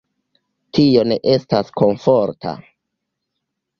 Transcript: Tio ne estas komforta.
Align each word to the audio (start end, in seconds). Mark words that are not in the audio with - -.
Tio 0.77 1.03
ne 1.11 1.17
estas 1.35 1.71
komforta. 1.83 2.55